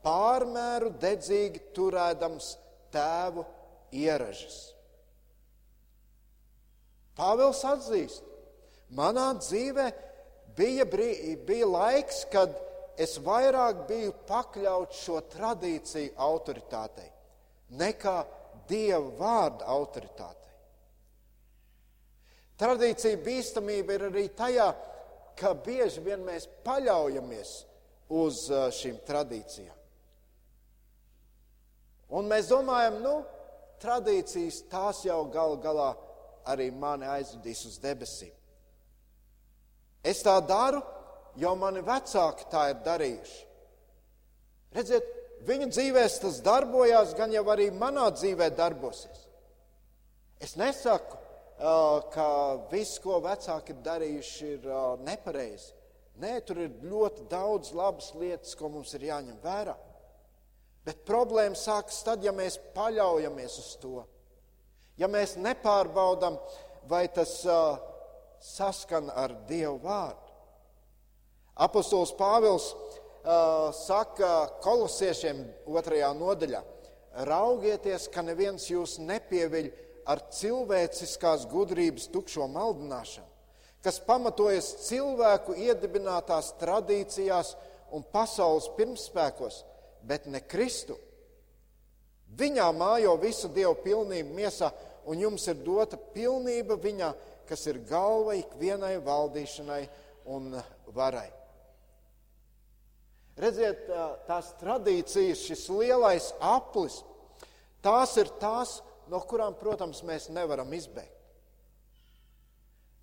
[0.05, 2.55] pārmēru dedzīgi turēdams
[2.93, 3.45] tēvu
[3.93, 4.71] ieražas.
[7.17, 8.27] Pāvils atzīst,
[8.95, 9.87] manā dzīvē
[10.57, 12.53] bija, brī, bija laiks, kad
[13.01, 17.09] es vairāk biju pakļauts šo tradīciju autoritātei
[17.79, 18.21] nekā
[18.71, 20.51] Dieva vārda autoritātei.
[22.61, 24.67] Tradīcija bīstamība ir arī tajā,
[25.35, 27.51] ka bieži vien mēs paļaujamies
[28.21, 29.77] uz uh, šīm tradīcijām.
[32.15, 33.15] Un mēs domājam, nu,
[33.81, 35.89] tradīcijas tās jau gal galā
[36.49, 38.33] arī mani aizvedīs uz debesīm.
[40.03, 40.81] Es tā daru,
[41.37, 43.41] jo mani vecāki tā ir darījuši.
[44.75, 45.09] Redziet,
[45.45, 49.27] viņu dzīvēs tas darbojās, gan jau arī manā dzīvē darbosies.
[50.41, 51.19] Es nesaku,
[52.13, 52.27] ka
[52.71, 54.67] viss, ko vecāki ir darījuši, ir
[55.05, 55.75] nepareizi.
[56.21, 59.75] Nē, tur ir ļoti daudz labas lietas, ko mums ir jāņem vērā.
[60.85, 64.01] Bet problēma sākas tad, ja mēs paļaujamies uz to.
[65.01, 66.35] Ja mēs nepārbaudām,
[66.89, 67.79] vai tas uh,
[68.37, 70.35] saskan ar Dievu vārdu.
[71.61, 74.29] Apostols Pāvils uh, saka
[74.61, 76.61] kolosiešiem otrajā nodaļā:
[77.27, 79.71] Raugieties, ka neviens jūs nepieviļ
[80.05, 83.27] ar cilvēciskās gudrības tukšo maldināšanu,
[83.81, 87.55] kas pamatojas cilvēku iedibinātās tradīcijās
[87.91, 89.63] un pasaules pirmspēkos,
[90.05, 90.97] bet ne Kristu.
[92.37, 94.69] Viņā mājo visu dievu pilnību miesā,
[95.09, 97.11] un jums ir dota pilnība viņā,
[97.49, 99.81] kas ir galva ikvienai valdīšanai
[100.31, 100.55] un
[100.95, 101.29] varai.
[103.41, 103.87] Redziet,
[104.27, 106.99] tās tradīcijas, šis lielais aplis,
[107.81, 111.17] tās ir tās, no kurām, protams, mēs nevaram izbēgt.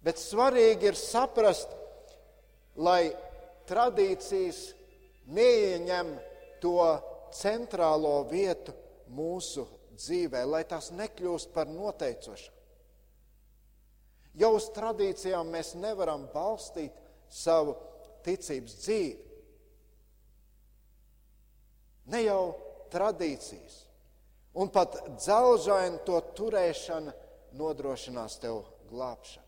[0.04, 1.72] Bet svarīgi ir saprast,
[2.78, 3.10] lai
[3.68, 4.60] tradīcijas
[5.34, 6.12] neieņem
[6.62, 6.78] to
[7.34, 8.72] centrālo vietu
[9.10, 9.66] mūsu
[9.98, 12.54] dzīvē, lai tās nekļūst par noteicošām.
[14.38, 16.94] Jau uz tradīcijām mēs nevaram balstīt
[17.32, 17.74] savu
[18.26, 19.24] ticības dzīvi.
[22.08, 22.42] Ne jau
[22.92, 23.82] tradīcijas,
[24.56, 27.12] un pat dzelžaina to turēšana
[27.58, 29.44] nodrošinās tev glābšanu.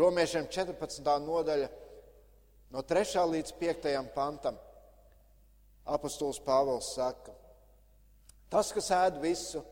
[0.00, 1.04] Romiešiem 14.
[1.20, 1.68] nodaļa,
[2.72, 3.22] no 3.
[3.34, 3.88] līdz 5.
[4.16, 4.56] pantam,
[5.84, 7.34] apostols Pāvils saka,
[8.52, 9.62] Tas, kas ēd visu,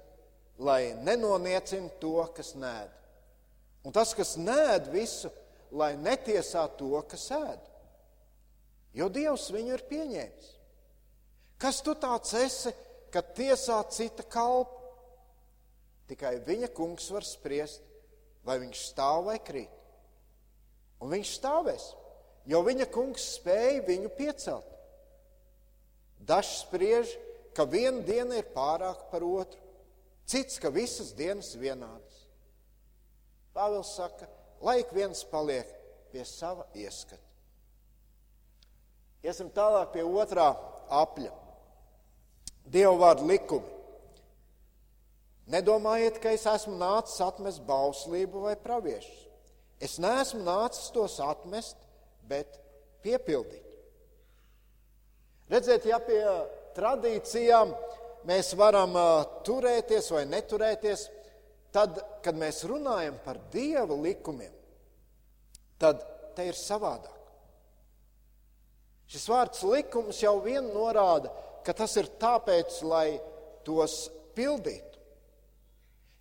[0.64, 2.94] lai nenoniecina to, kas nēd.
[3.84, 5.28] Un tas, kas nēd visu,
[5.76, 7.68] lai netiesā to, kas ēd.
[8.96, 10.48] Jo Dievs viņu ir pieņēmis.
[11.60, 12.72] Kas tu tāds esi,
[13.12, 14.78] kad tiesā cita kalpu?
[16.10, 17.84] Tikai viņa kungs var spriest,
[18.48, 19.76] vai viņš stāv vai krīt.
[21.00, 21.84] Un viņš stāvēs,
[22.48, 24.66] jo viņa kungs spēja viņu piecelt.
[26.26, 27.12] Dažs spriež,
[27.56, 29.60] ka viena diena ir pārāka par otru,
[30.26, 32.26] cits, ka visas dienas vienādas.
[33.54, 34.28] Pāvils saka,
[34.62, 35.68] lai ik viens paliek
[36.12, 37.22] pie sava ieskata.
[39.26, 40.48] Iesim tālāk pie otrā
[40.90, 41.32] apļa.
[42.70, 43.76] Dieva vārdu likumi.
[45.50, 49.26] Nedomājiet, ka es esmu nācis atmest bauslību vai praviešus.
[49.82, 51.76] Es neesmu nācis tos atmest,
[52.30, 52.60] bet
[53.02, 53.66] piepildīt.
[55.50, 56.20] Redziet, ja pie
[56.76, 57.72] tradīcijām
[58.28, 58.96] mēs varam
[59.46, 61.06] turēties vai neturēties,
[61.72, 64.52] tad, kad mēs runājam par dieva likumiem,
[65.80, 66.02] tad
[66.36, 67.16] te ir savādāk.
[69.10, 71.32] Šis vārds likums jau vien norāda,
[71.66, 73.18] ka tas ir tāpēc, lai
[73.66, 74.04] tos
[74.36, 75.00] pildītu.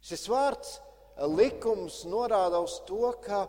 [0.02, 0.80] Šis vārds
[1.36, 3.44] likums norāda uz to, ka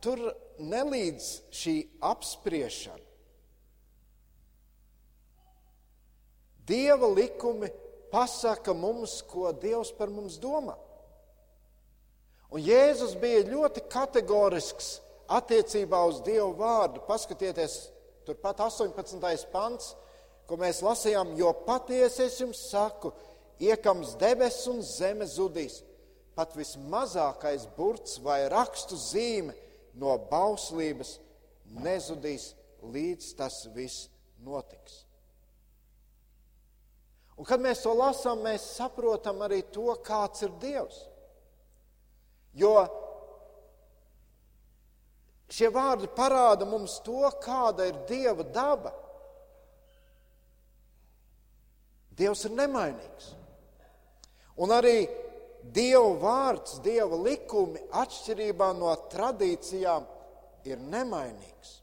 [0.00, 0.30] tur
[0.62, 1.76] nelīdz šī
[2.08, 3.09] apspriešana.
[6.70, 7.70] Dieva likumi
[8.12, 10.76] pasaka mums, ko Dievs par mums domā.
[12.50, 14.98] Un Jēzus bija ļoti kategorisks
[15.30, 17.02] attiecībā uz Dievu vārdu.
[17.06, 17.76] Paskatieties,
[18.26, 19.46] turpat 18.
[19.52, 19.92] pants,
[20.50, 23.12] ko mēs lasījām, jo patiesi es jums saku,
[23.62, 25.80] iekams debesis un zeme zudīs.
[26.34, 29.54] Pat vismazākais burts vai rakstu zīme
[29.98, 31.18] no bauslības
[31.84, 34.08] nezudīs, līdz tas viss
[34.42, 35.04] notiks.
[37.40, 40.98] Un, kad mēs to lasām, mēs saprotam arī to, kāds ir Dievs.
[42.52, 42.74] Jo
[45.48, 48.92] šie vārdi parāda mums to, kāda ir Dieva daba.
[52.20, 53.30] Dievs ir nemainīgs.
[54.60, 54.98] Un arī
[55.64, 60.04] Dieva vārds, Dieva likumi atšķirībā no tradīcijām
[60.68, 61.74] ir nemainīgs.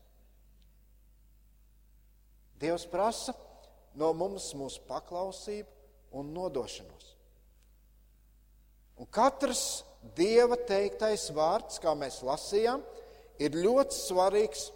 [2.61, 3.33] Dievs prasa
[3.97, 7.13] no mums mūsu paklausību un nodošanos.
[8.97, 9.83] Un katrs
[10.15, 12.83] Dieva teiktais vārds, kā mēs lasījām,
[13.41, 14.69] ir ļoti svarīgs,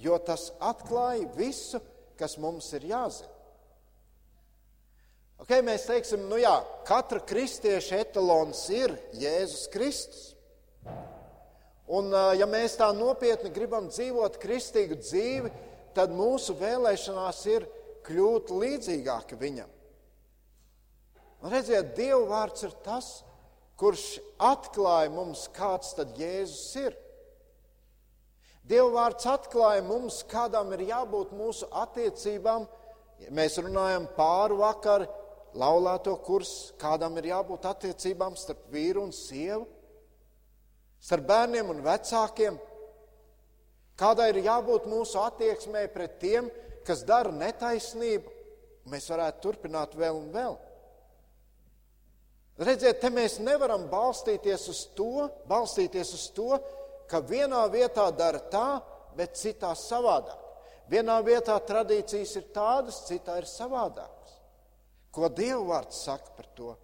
[0.00, 1.80] jo tas atklāja visu,
[2.20, 3.32] kas mums ir jāzina.
[5.40, 6.52] Okay, mēs teiksim, nu jā,
[6.84, 10.26] katra kristieša etalons ir Jēzus Kristus.
[11.90, 15.50] Un, ja mēs tā nopietni gribam dzīvot kristīgu dzīvi,
[15.96, 17.64] tad mūsu vēlēšanās ir
[18.06, 19.76] kļūt līdzīgāki viņam.
[21.40, 23.20] Un redziet, Dieva vārds ir tas,
[23.80, 26.96] kurš atklāja mums, kāds tad Jēzus ir.
[28.68, 32.68] Dieva vārds atklāja mums, kādām ir jābūt mūsu attiecībām.
[33.34, 35.06] Mēs runājam pāri vakar
[35.56, 39.64] laulāto kurs, kādam ir jābūt attiecībām starp vīru un sievu,
[41.00, 42.58] starp bērniem un vecākiem,
[44.00, 46.52] kādai ir jābūt mūsu attieksmē pret tiem,
[46.86, 48.36] kas dara netaisnību.
[48.90, 50.58] Mēs varētu turpināt vēl un vēl.
[52.60, 56.58] Redziet, te mēs nevaram balstīties uz to, balstīties uz to,
[57.08, 58.80] ka vienā vietā dara tā,
[59.16, 60.38] bet citā savādāk.
[60.90, 64.34] Vienā vietā tradīcijas ir tādas, citā ir savādāk.
[65.14, 66.74] Ko Dieva vārds saka par to?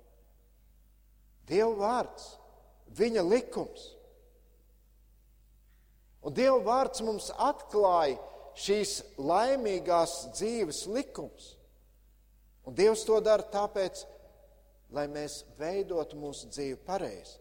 [1.47, 2.31] Dieva vārds,
[2.99, 3.91] viņa likums.
[6.27, 8.17] Un Dieva vārds mums atklāja
[8.57, 11.55] šīs laimīgās dzīves likums.
[12.67, 14.05] Un Dievs to dara tāpēc,
[14.95, 17.37] lai mēs veidotu mūsu dzīvi pareizi.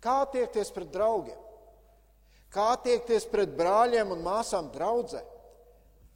[0.00, 1.38] Kā attiekties pret draugiem?
[2.50, 5.20] Kā attiekties pret brāļiem un māsām draudzē?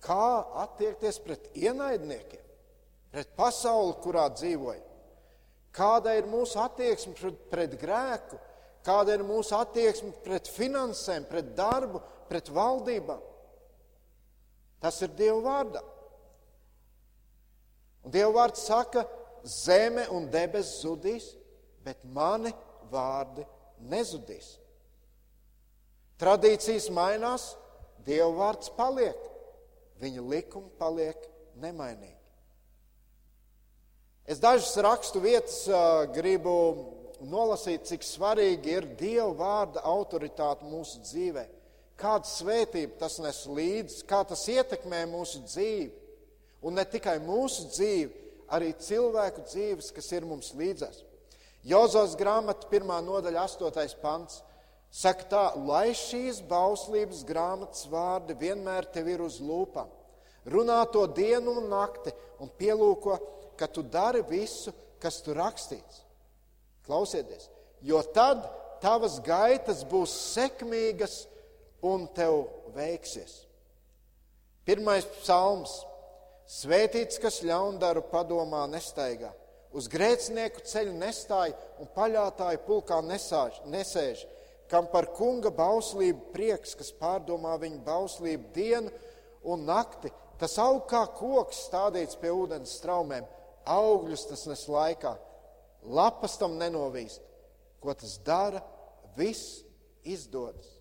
[0.05, 2.43] kā attiekties pret ienaidniekiem,
[3.13, 4.91] pret pasauli, kurā dzīvojam.
[5.75, 8.39] Kāda ir mūsu attieksme pret, pret grēku,
[8.87, 13.21] kāda ir mūsu attieksme pret finansēm, pret darbu, pret valdībām.
[14.83, 15.83] Tas ir Dieva vārdā.
[18.05, 19.07] Un Dieva vārds saka,
[19.45, 21.31] zeme un debesis zudīs,
[21.85, 22.53] bet mani
[22.93, 23.45] vārdi
[23.91, 24.57] nezudīs.
[26.21, 27.53] Tradīcijas mainās,
[28.05, 29.31] Dieva vārds paliek
[30.05, 31.29] viņa likumi paliek
[31.61, 32.13] nemainīgi.
[34.25, 35.65] Es dažas rakstu vietas
[36.15, 36.55] gribu
[37.29, 41.45] nolasīt, cik svarīgi ir Dieva vārda autoritāte mūsu dzīvē.
[42.01, 45.93] Kāda svētība tas nes līdzi, kā tas ietekmē mūsu dzīvi.
[46.65, 51.03] Un ne tikai mūsu dzīvi, arī cilvēku dzīves, kas ir mums līdzās.
[51.65, 54.43] Jozos grāmata, pirmā nodaļa, astotais pants.
[54.95, 59.89] Saka tā, lai šīs bauslības grāmatas vārdi vienmēr tev ir uz lūpām.
[60.47, 63.17] Runā to dienu un nakti un pielūko,
[63.59, 66.03] ka tu dari visu, kas tur rakstīts.
[66.85, 67.49] Klausieties,
[67.81, 68.45] jo tad
[68.83, 71.23] tavas gaitas būs sekmīgas
[71.85, 73.43] un tev veiksies.
[74.65, 75.83] Pirmais psalms-
[76.61, 79.31] Svētīts, kas ļaundaru padomā nestaigā,
[79.73, 84.27] uz grēcinieku ceļu nestāja un paļātāju pulkā nesāž, nesēž
[84.75, 88.93] kam par kunga bauslību prieks, kas pārdomā viņa bauslību dienu
[89.47, 90.13] un nakti.
[90.41, 93.27] Tas aug kā koks stādīts pie ūdens straumēm,
[93.71, 95.15] augļus tas nes laikā,
[95.87, 97.23] lapas tam nenovīst.
[97.81, 98.65] Ko tas dara,
[99.17, 99.63] viss
[100.03, 100.74] izdodas.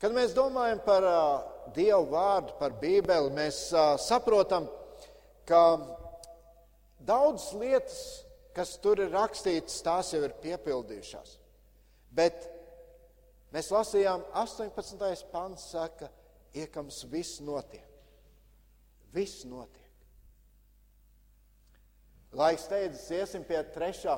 [0.00, 4.68] Kad mēs domājam par uh, Dievu vārdu, par Bībeli, mēs uh, saprotam,
[5.48, 5.62] ka
[7.00, 8.00] daudzas lietas
[8.56, 11.34] kas tur ir rakstīts, tās jau ir piepildījušās.
[12.16, 12.46] Bet
[13.52, 15.26] mēs lasījām 18.
[15.32, 16.08] pants, saka,
[16.56, 17.84] iekams viss notiek.
[19.12, 19.82] Viss notiek.
[22.36, 24.16] Laiks steidzas, iesim pie trešā.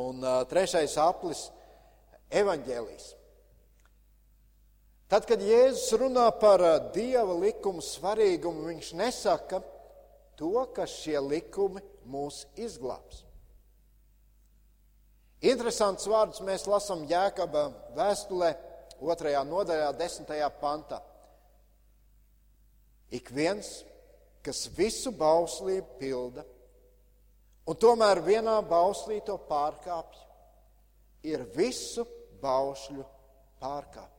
[0.00, 1.46] Un uh, trešais aplis-
[2.40, 3.06] evaņģēlijs.
[5.08, 6.62] Tad, kad Jēzus runā par
[6.94, 9.60] Dieva likumu svarīgumu, viņš nesaka
[10.38, 13.22] to, ka šie likumi mūs izglābs.
[15.44, 18.54] Interesants vārds mēs lasām Jēkabā vēstulē,
[19.04, 21.02] otrajā nodaļā, desmitajā pantā.
[23.12, 23.82] Ik viens,
[24.44, 26.46] kas visu bauslību pilda,
[27.68, 30.24] un tomēr vienā bauslī to pārkāpj,
[31.28, 32.06] ir visu
[32.40, 33.04] baušļu
[33.60, 34.13] pārkāpējs.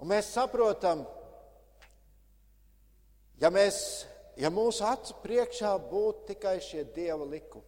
[0.00, 1.04] Un mēs saprotam,
[3.40, 3.76] Ja, mēs,
[4.36, 7.64] ja mūsu acu priekšā būtu tikai šie dieva likumi,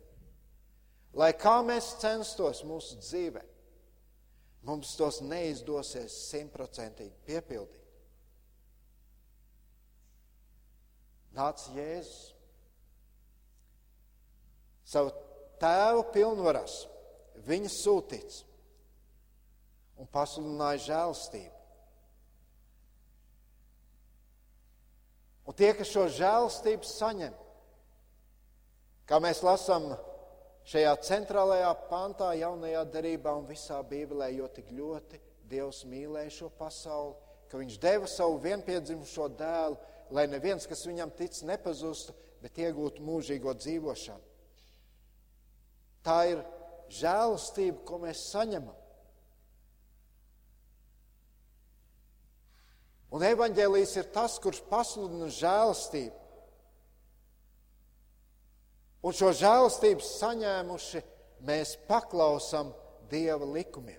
[1.17, 3.43] lai kā mēs censtos mūsu dzīvē,
[4.69, 7.81] mums tos neizdosies simtprocentīgi piepildīt.
[11.33, 12.35] Nāca Jēzus
[14.93, 15.15] savu
[15.63, 16.83] tēvu pilnvaras,
[17.49, 18.43] viņa sūtīts
[19.97, 21.62] un pasludināja žēlstību.
[25.47, 27.35] Un tie, kas šo žēlstību saņem,
[29.11, 29.91] kā mēs lasām
[30.71, 35.21] šajā centrālajā pantā, jaunajā derībā un visā Bībelē, jo tik ļoti
[35.53, 37.17] Dievs mīlēja šo pasauli,
[37.51, 39.77] ka Viņš deva savu vienpiedzimušo dēlu,
[40.17, 44.31] lai neviens, kas viņam tic, nepazustu, bet iegūtu mūžīgo dzīvošanu.
[46.03, 46.41] Tā ir
[46.93, 48.79] žēlastība, ko mēs saņemam.
[53.13, 56.17] Un evaņģēlijs ir tas, kurš pasludina žēlastību.
[59.03, 61.03] Un šo žēlastību saņēmuši,
[61.45, 62.71] mēs paklausām
[63.11, 63.99] Dieva likumiem.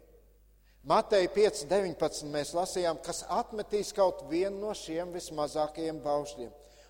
[0.89, 2.25] Mateja 5.19.
[2.33, 6.49] mēs lasījām, kas atmetīs kaut vienu no šiem vismazākajiem baušļiem.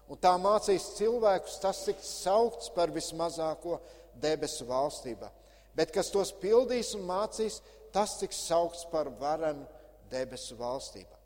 [0.10, 3.80] Un tā mācīs cilvēkus, tas tiks saukts par vismazāko
[4.22, 5.30] debesu valstībā.
[5.76, 7.60] Bet kas tos pildīs un mācīs,
[7.94, 9.68] tas tiks saukts par varenu
[10.14, 11.23] debesu valstībā.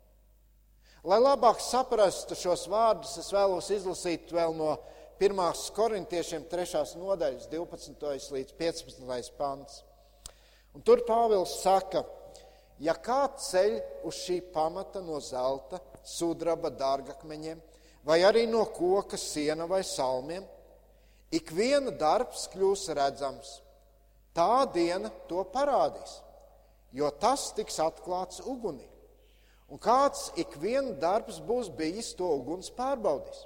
[1.06, 4.72] Lai labāk saprastu šos vārdus, es vēlos izlasīt vēl no
[5.22, 5.38] 1.
[5.76, 6.82] korintiešiem 3.
[6.98, 8.32] nodaļas 12.
[8.34, 9.30] līdz 15.
[9.38, 9.84] pants.
[10.74, 12.02] Un tur Pāvils saka,
[12.82, 13.78] ja kāds ceļ
[14.10, 17.62] uz šī pamata no zelta, sudraba, dārgakmeņiem,
[18.02, 20.42] vai arī no koka, siena vai salmiem,
[21.30, 23.60] ikviena darbs kļūs redzams.
[24.34, 26.18] Tā diena to parādīs,
[26.90, 28.87] jo tas tiks atklāts ugunī.
[29.68, 33.44] Un kāds ikviena darbs būs bijis, to uguns pārbaudīs.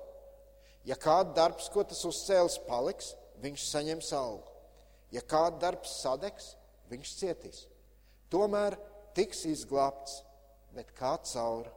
[0.87, 3.13] Ja kāda darbs, ko tas uzcēlis, paliks,
[3.43, 4.51] viņš saņems algu.
[5.15, 6.55] Ja kāda darbs sadegs,
[6.91, 7.65] viņš cietīs.
[8.33, 8.79] Tomēr
[9.17, 10.23] tiks izglābts,
[10.75, 11.69] bet kā caur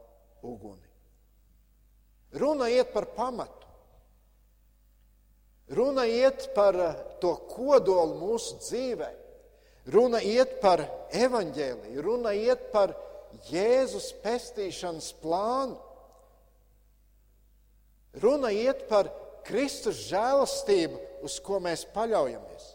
[0.46, 0.86] uguni.
[2.36, 3.66] Runa iet par pamatu.
[5.68, 9.08] Runa iet par eh, to kodolu mūsu dzīvē.
[9.90, 10.82] Runa iet par
[11.14, 12.94] evaņģēliju, runa iet par
[13.50, 15.76] Jēzus pestīšanas plānu.
[18.22, 19.10] Runa iet par
[19.46, 22.70] Kristus žēlastību, uz ko mēs paļaujamies.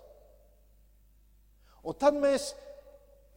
[1.82, 2.51] Un tad mēs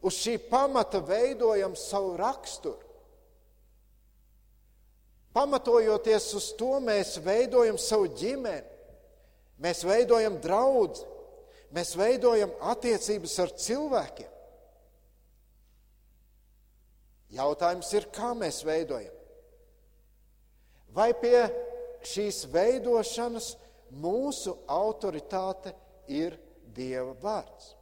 [0.05, 2.81] uz šī pamata veidojam savu raksturu.
[5.35, 8.71] Pamatojoties uz to, mēs veidojam savu ģimeni.
[9.59, 11.03] Mēs veidojam draugu,
[11.75, 14.31] mēs veidojam attiecības ar cilvēkiem.
[17.35, 19.13] Jautājums ir, kā mēs veidojam?
[20.95, 21.41] Vai pie
[22.07, 23.55] šīs veidošanas
[23.91, 25.73] mūsu autoritāte
[26.07, 26.37] ir
[26.75, 27.73] Dieva vārds?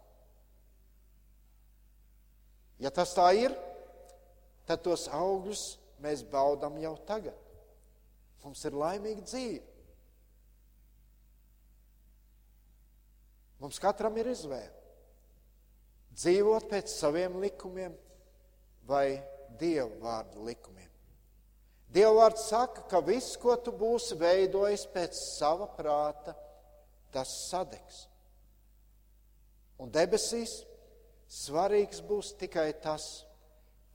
[2.82, 3.54] Ja tas tā ir,
[4.68, 5.64] tad tos augļus
[6.04, 7.38] mēs baudām jau tagad.
[8.44, 9.62] Mums ir laimīga dzīve.
[13.64, 14.74] Mums katram ir izvēle.
[16.18, 17.94] Dzīvot pēc saviem likumiem
[18.90, 19.22] vai
[19.60, 20.90] Dieva vārdu likumiem.
[21.94, 26.34] Dieva vārds saka, ka viss, ko tu būsi veidojis pēc sava prāta,
[27.14, 28.08] tas sadegs.
[29.78, 30.64] Un debesīs
[31.30, 33.26] svarīgs būs tikai tas,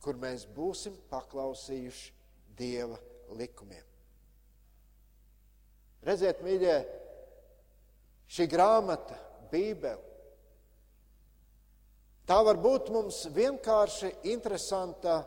[0.03, 2.15] kur mēs būsim paklausījuši
[2.59, 2.99] Dieva
[3.39, 3.85] likumiem.
[6.07, 6.77] Redziet, mīļie,
[8.31, 9.19] šī grāmata
[9.51, 10.07] Bībeli.
[12.29, 15.23] Tā var būt mums vienkārši interesanta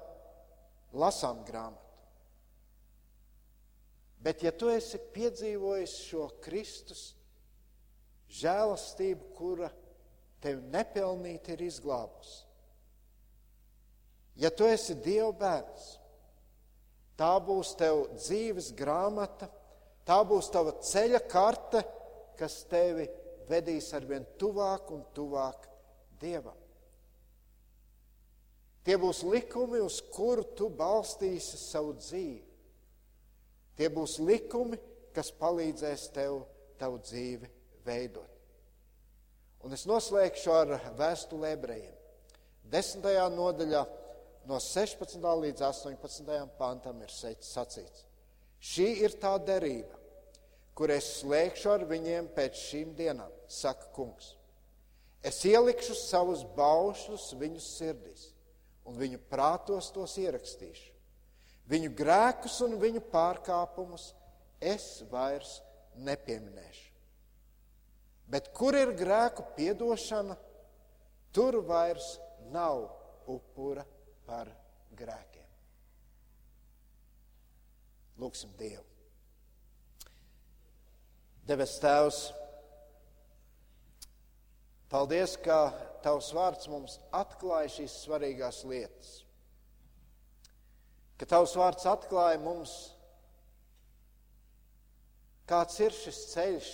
[0.94, 1.80] lasām grāmata.
[4.22, 7.16] Bet, ja tu esi piedzīvojis šo Kristus
[8.32, 9.72] žēlastību, kura
[10.42, 12.44] tevi nepelnīti ir izglābusi,
[14.42, 15.88] ja tu esi Dieva bērns,
[17.18, 19.50] tā būs tev dzīves grāmata,
[20.06, 21.82] tā būs tava ceļa karte,
[22.38, 23.10] kas tevi
[23.50, 25.66] vedīs arvien tuvāk un tuvāk
[26.22, 26.58] Dievam.
[28.86, 32.42] Tie būs likumi, uz kuru tu balstīsi savu dzīvi.
[33.78, 34.80] Tie būs likumi,
[35.14, 36.42] kas palīdzēs tev
[36.82, 37.50] tavu dzīvi
[37.86, 38.28] veidot.
[39.62, 41.98] Un es noslēgšu ar vēstuli ebrejiem.
[42.72, 43.82] Desmitajā nodaļā
[44.50, 45.22] no 16.
[45.44, 46.32] līdz 18.
[46.58, 48.08] pantam ir sacīts.
[48.62, 49.98] Šī ir tā derība,
[50.78, 54.36] kur es slēgšu ar viņiem pēc šīm dienām, saka kungs.
[55.22, 58.31] Es ielikšu savus baušļus viņu sirdīs,
[58.92, 60.90] un viņu prātos tos ierakstīšu.
[61.72, 64.12] Viņu grēkus un viņu pārkāpumus
[64.60, 65.62] es vairs
[65.96, 66.90] nepieminēšu.
[68.32, 70.36] Bet kur ir grēku piedošana,
[71.36, 72.18] tur vairs
[72.52, 72.86] nav
[73.32, 73.86] upura
[74.28, 74.52] par
[74.96, 75.48] grēkiem.
[78.22, 78.84] Lūksim Dievu.
[81.48, 82.20] Debes Tēvs,
[84.92, 85.72] paldies, ka
[86.02, 89.12] Tavs vārds mums atklāja šīs svarīgās lietas.
[91.22, 92.74] Ka Tavs vārds atklāja mums,
[95.50, 96.72] kāds ir šis ceļš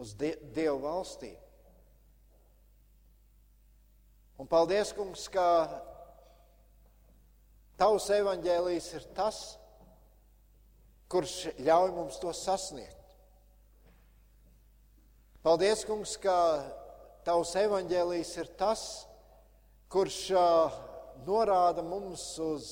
[0.00, 1.50] uz die Dievu valstību.
[4.40, 5.44] Un paldies, kungs, ka
[7.80, 9.42] Tavs evaņģēlijs ir tas,
[11.12, 12.99] kurš ļauj mums to sasniegt.
[15.40, 16.36] Paldies, kungs, ka
[17.24, 18.80] Tavs evaņģēlijs ir tas,
[19.88, 20.18] kurš
[21.24, 22.66] norāda mums uz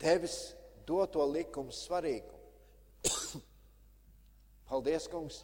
[0.00, 0.54] Tevis
[0.88, 2.40] doto likumu svarīgumu.
[4.70, 5.42] Paldies, kungs,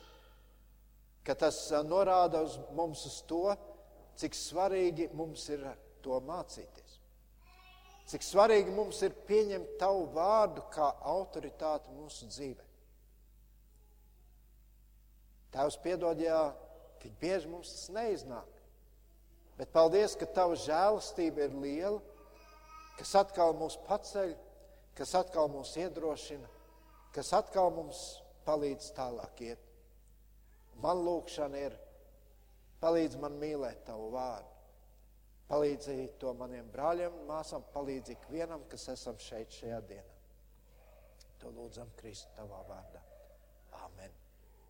[1.29, 3.45] ka tas norāda uz mums uz to,
[4.17, 5.69] cik svarīgi mums ir
[6.01, 6.97] to mācīties.
[8.09, 12.70] Cik svarīgi mums ir pieņemt tavu vārdu kā autoritāti mūsu dzīvē.
[15.55, 16.53] Tēvs piedod, ja
[17.03, 18.57] tik bieži mums tas neiznāk.
[19.59, 21.99] Bet paldies, ka tava žēlastība ir liela,
[23.01, 24.33] kas atkal mūs paceļ,
[24.97, 26.49] kas atkal mūs iedrošina,
[27.17, 28.01] kas atkal mums
[28.47, 29.69] palīdz tālāk iet.
[30.81, 31.77] Man lūkšana ir
[32.81, 34.49] Palīdz man mīlēt tavu vārdu.
[35.51, 40.17] Palīdzi to maniem brāļiem, māsām, palīdzi ikvienam, kas esam šeit šajā dienā.
[41.43, 43.03] To lūdzam Kristu tavā vārdā.